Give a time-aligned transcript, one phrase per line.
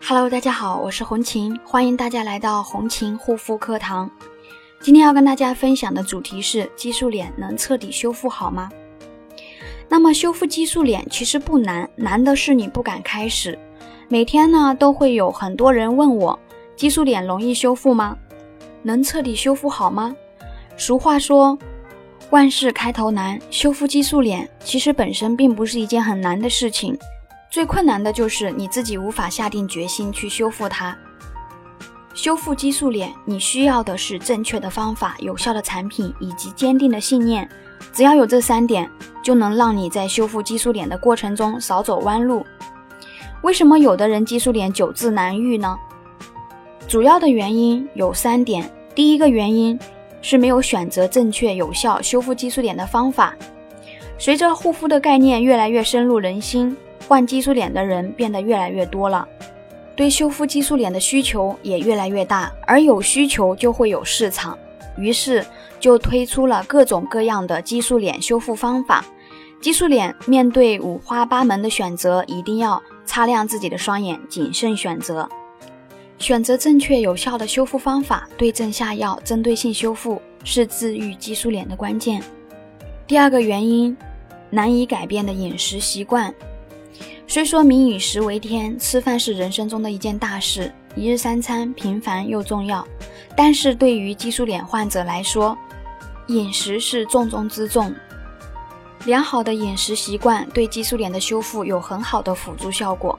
[0.00, 4.10] Hello，大家好，我是红琴，欢迎大家来到红琴护肤课堂。
[4.80, 8.70] 今天要跟大家分享的主题是激素脸能彻底修复好吗？
[9.88, 13.58] 那么修复激素脸其实不难，难的是你不敢开始。
[14.08, 16.38] 每天呢都会有很多人问我，
[16.76, 18.16] 激素脸容易修复吗？
[18.82, 20.14] 能彻底修复好吗？
[20.76, 21.58] 俗话说，
[22.30, 26.96] 万事开头难，修复激素脸其实本身并不是一件很难的事情。
[27.50, 30.96] 最困难的就是你自己无法下定决心去修复它。
[32.14, 37.48] 修复激素脸，你需要的是正确的方法、有效的产品以及坚定的信念。
[37.92, 38.90] 只要有这三点，
[39.22, 42.44] 就能让你在修复激素脸的过程中少走弯路。
[43.42, 45.78] 为什么有的人激素脸久治难愈呢？
[46.86, 48.68] 主要的原因有三点。
[48.94, 49.78] 第一个原因
[50.20, 53.32] 是没有选择正确有效修复激素脸的方法。
[54.18, 56.76] 随着护肤的概念越来越深入人心。
[57.08, 59.26] 患激素脸的人变得越来越多了，
[59.96, 64.56] 对修复激素脸的需求也越来越大，而有需求就会有市场，
[64.98, 65.44] 于是
[65.80, 69.02] 就推出了各种各样的激素脸修复方法。
[69.60, 75.28] 激素脸面对五花八门的选择，一定要擦亮自己的双眼，谨慎选择，
[76.18, 82.22] 选择正确有效的修复方法，对症下药，针对性修复是治愈激素脸的关键。
[83.06, 83.96] 第二个原因，
[84.50, 86.32] 难以改变的饮食习惯。
[87.30, 92.82] 虽说民以食为天，吃饭是人生中的一件大事，一日三餐平凡又重要。
[93.36, 95.56] 但是对于激素脸患者来说，
[96.28, 97.94] 饮食是重中之重。
[99.04, 103.16] 良好的饮食习惯对激素脸的修复有很好的辅助效果。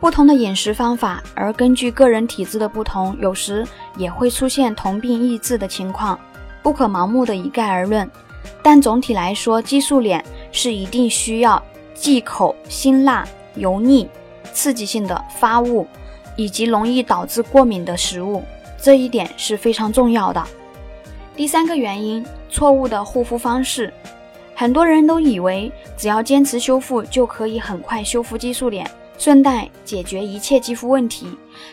[0.00, 3.66] 不同的饮食方法，而根据个人体质的不同，有时
[3.98, 6.18] 也会出现同病异治的情况，
[6.62, 8.10] 不可盲目的一概而论。
[8.62, 11.62] 但总体来说，激素脸是一定需要
[11.94, 13.28] 忌口、辛辣。
[13.54, 14.08] 油腻、
[14.52, 15.86] 刺激性的发物，
[16.36, 18.42] 以及容易导致过敏的食物，
[18.80, 20.42] 这一点是非常重要的。
[21.36, 23.92] 第三个原因，错误的护肤方式。
[24.54, 31.26] 很多人都以为只要坚持修复就可以很快修复激素脸，顺带解决一切肌肤问题。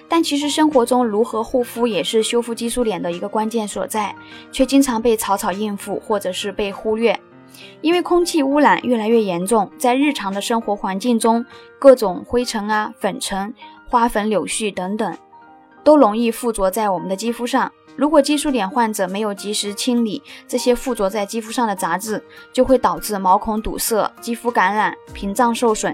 [0.07, 4.15] 但其实生活中如何护肤也是修复激素脸的一个关键所在，
[4.51, 7.19] 却经常被草草应付，或者是被忽略。
[7.81, 11.45] 因为空气污染越来越严重，在日常的生活环境中，
[11.77, 13.53] 各种灰尘啊、粉尘、
[13.87, 15.17] 花粉、柳絮等等，
[15.83, 17.71] 都容易附着在我们的肌肤上。
[17.95, 22.23] 如果激素脸患者没有及时清理这些附着在肌肤上的杂质，
[22.53, 25.93] 就会导致毛孔堵塞、肌肤感染、屏障受损。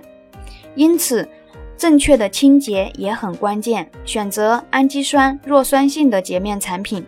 [0.76, 1.28] 因此，
[1.76, 3.90] 正确的清洁也很关键。
[4.06, 7.04] 选择氨基酸弱酸性的洁面产品，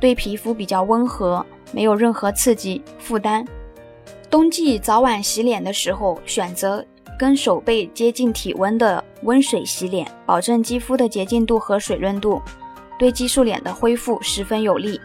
[0.00, 3.44] 对皮肤比较温和，没有任何刺激负担。
[4.30, 6.84] 冬季早晚洗脸的时候，选择
[7.18, 12.42] 跟手背接近体温的温水洗脸，保证肌肤的洁净度和水润度，
[12.98, 15.00] 对激素脸的恢复十分有利。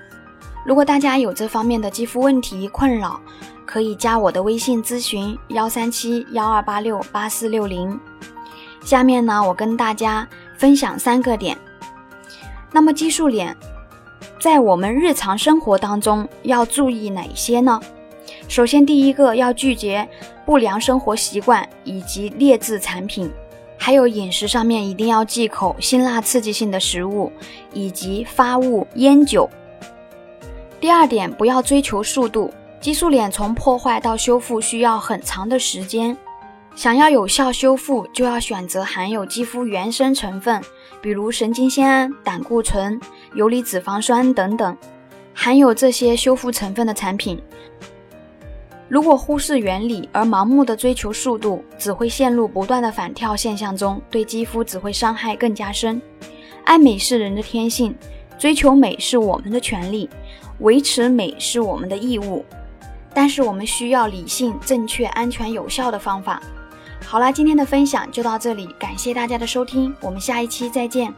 [0.65, 3.17] 如果大家有这方面的肌肤问题困扰，
[3.65, 7.97] 可以加我的微信咨询：幺三七幺二八六八四六零。
[8.83, 11.57] 下面呢，我跟大家分享三个点。
[12.73, 13.55] 那么激素脸
[14.37, 17.79] 在我们日常生活当中要注意哪些呢？
[18.47, 20.07] 首先，第一个要拒绝
[20.45, 23.31] 不良生活习惯以及劣质产品，
[23.77, 27.31] 还有饮食上面一定要忌口辛辣刺激性的食物
[27.73, 29.49] 以及发物、烟酒。
[30.79, 36.15] 第二点，不要追求速度，激素脸从破坏到修复需要很长的时间，
[36.75, 40.61] 想要有效修复，就要选择含有肌肤原生成分，
[41.01, 42.99] 比如神经酰胺、胆固醇、
[43.33, 44.75] 游离脂肪酸等等，
[45.33, 47.41] 含有这些修复成分的产品。
[48.89, 56.01] 如果忽视原理而盲目的追求速度，只会陷入不断的反跳现象中，对肌肤只会伤害更加深。
[56.65, 57.95] 爱美是人的天性，
[58.37, 60.09] 追求美是我们的权利，
[60.59, 62.45] 维持美是我们的义务。
[63.15, 66.41] 但是我们需要理性、正确、安全、有效的方法。
[67.05, 71.13] 好啦，今天的分享就到这里，感谢大家的收听，我们下一期再见。